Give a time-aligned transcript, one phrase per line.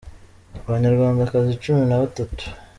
[0.67, 2.43] Abanyarwandakazi cumi n’abatatu